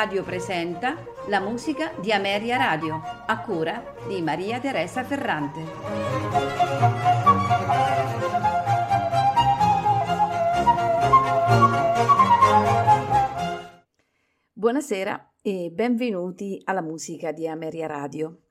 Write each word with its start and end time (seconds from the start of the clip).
Radio 0.00 0.22
presenta 0.22 0.96
la 1.28 1.40
musica 1.40 1.92
di 2.00 2.10
Ameria 2.10 2.56
Radio, 2.56 3.02
a 3.26 3.38
cura 3.42 3.94
di 4.08 4.22
Maria 4.22 4.58
Teresa 4.58 5.04
Ferrante. 5.04 5.60
Buonasera 14.54 15.34
e 15.42 15.70
benvenuti 15.70 16.58
alla 16.64 16.80
musica 16.80 17.30
di 17.32 17.46
Ameria 17.46 17.86
Radio. 17.86 18.44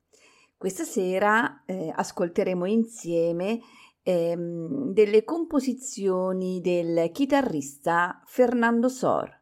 Questa 0.56 0.84
sera 0.84 1.64
eh, 1.66 1.92
ascolteremo 1.92 2.64
insieme 2.64 3.58
ehm, 4.04 4.92
delle 4.92 5.24
composizioni 5.24 6.60
del 6.60 7.10
chitarrista 7.10 8.22
Fernando 8.24 8.88
Sor. 8.88 9.39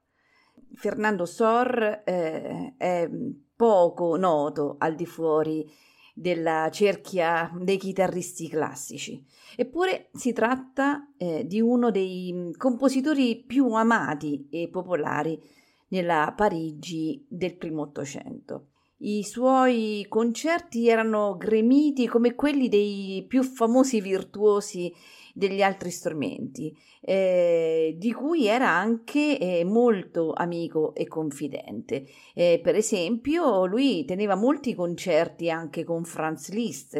Fernando 0.74 1.24
Sor 1.24 2.02
eh, 2.04 2.74
è 2.76 3.10
poco 3.56 4.16
noto 4.16 4.76
al 4.78 4.94
di 4.94 5.06
fuori 5.06 5.68
della 6.14 6.68
cerchia 6.72 7.50
dei 7.60 7.76
chitarristi 7.76 8.48
classici. 8.48 9.24
Eppure 9.56 10.10
si 10.12 10.32
tratta 10.32 11.12
eh, 11.16 11.46
di 11.46 11.60
uno 11.60 11.90
dei 11.90 12.52
compositori 12.56 13.44
più 13.46 13.72
amati 13.72 14.48
e 14.50 14.68
popolari 14.68 15.40
nella 15.88 16.32
Parigi 16.36 17.24
del 17.28 17.56
primo 17.56 17.82
Ottocento. 17.82 18.68
I 19.00 19.22
suoi 19.22 20.04
concerti 20.08 20.88
erano 20.88 21.36
gremiti 21.36 22.08
come 22.08 22.34
quelli 22.34 22.68
dei 22.68 23.24
più 23.28 23.44
famosi 23.44 24.00
virtuosi 24.00 24.92
degli 25.38 25.62
altri 25.62 25.92
strumenti, 25.92 26.76
eh, 27.00 27.94
di 27.96 28.12
cui 28.12 28.46
era 28.46 28.68
anche 28.70 29.38
eh, 29.38 29.64
molto 29.64 30.32
amico 30.32 30.96
e 30.96 31.06
confidente. 31.06 32.06
Eh, 32.34 32.58
per 32.60 32.74
esempio, 32.74 33.64
lui 33.64 34.04
teneva 34.04 34.34
molti 34.34 34.74
concerti 34.74 35.48
anche 35.48 35.84
con 35.84 36.04
Franz 36.04 36.50
Liszt 36.50 36.96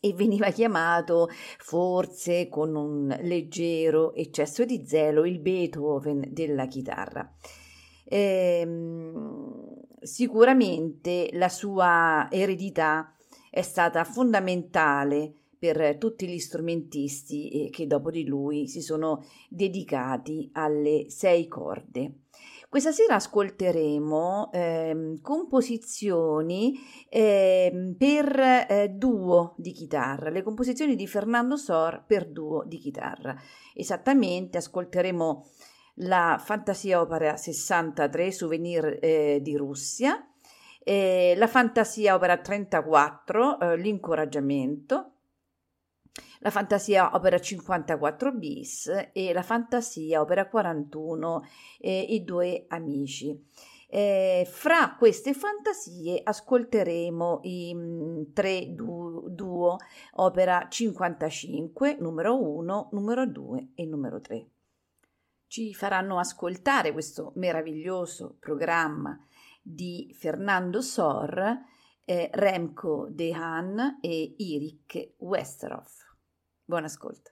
e 0.00 0.12
veniva 0.14 0.50
chiamato, 0.50 1.28
forse 1.58 2.48
con 2.48 2.74
un 2.74 3.16
leggero 3.20 4.14
eccesso 4.14 4.64
di 4.64 4.84
zelo, 4.84 5.24
il 5.24 5.38
Beethoven 5.38 6.26
della 6.28 6.66
chitarra. 6.66 7.32
Ehm, 8.06 9.62
sicuramente 10.00 11.30
la 11.34 11.48
sua 11.48 12.26
eredità 12.32 13.14
è 13.48 13.62
stata 13.62 14.02
fondamentale 14.02 15.34
per 15.62 15.96
tutti 15.96 16.26
gli 16.26 16.40
strumentisti 16.40 17.66
eh, 17.66 17.70
che 17.70 17.86
dopo 17.86 18.10
di 18.10 18.26
lui 18.26 18.66
si 18.66 18.80
sono 18.80 19.24
dedicati 19.48 20.50
alle 20.54 21.04
sei 21.08 21.46
corde. 21.46 22.22
Questa 22.68 22.90
sera 22.90 23.14
ascolteremo 23.14 24.50
eh, 24.50 25.18
composizioni 25.22 26.80
eh, 27.08 27.94
per 27.96 28.40
eh, 28.40 28.88
duo 28.92 29.54
di 29.56 29.70
chitarra, 29.70 30.30
le 30.30 30.42
composizioni 30.42 30.96
di 30.96 31.06
Fernando 31.06 31.56
Sor 31.56 32.02
per 32.08 32.28
duo 32.28 32.64
di 32.64 32.78
chitarra. 32.78 33.36
Esattamente 33.72 34.58
ascolteremo 34.58 35.46
la 35.96 36.42
Fantasia 36.44 37.00
Opera 37.00 37.36
63 37.36 38.32
Souvenir 38.32 38.98
eh, 39.00 39.38
di 39.40 39.54
Russia, 39.54 40.26
eh, 40.82 41.34
la 41.36 41.46
Fantasia 41.46 42.14
Opera 42.14 42.38
34 42.38 43.60
eh, 43.60 43.76
L'incoraggiamento, 43.76 45.11
la 46.40 46.50
Fantasia 46.50 47.14
Opera 47.14 47.38
54 47.38 48.32
bis 48.32 49.08
e 49.12 49.32
la 49.32 49.42
Fantasia 49.42 50.20
Opera 50.20 50.48
41 50.48 51.42
I 51.80 52.22
due 52.24 52.64
amici. 52.68 53.38
Eh, 53.94 54.48
fra 54.50 54.96
queste 54.98 55.34
fantasie 55.34 56.18
ascolteremo 56.24 57.40
i 57.42 57.74
mh, 57.74 57.80
mm, 57.80 58.22
tre 58.32 58.72
du- 58.72 59.28
duo 59.28 59.76
opera 60.12 60.66
55, 60.66 61.98
numero 62.00 62.42
1, 62.42 62.88
numero 62.92 63.26
2 63.26 63.68
e 63.74 63.84
numero 63.84 64.18
3 64.20 64.46
ci 65.52 65.74
faranno 65.74 66.18
ascoltare 66.18 66.92
questo 66.92 67.32
meraviglioso 67.34 68.38
programma 68.40 69.22
di 69.60 70.10
Fernando 70.18 70.80
Sor, 70.80 71.60
eh, 72.06 72.30
Remco 72.32 73.08
Dehan 73.10 73.98
e 74.00 74.34
Irik 74.38 75.16
Westerhoff. 75.18 76.01
Buon 76.72 76.86
ascolto. 76.86 77.31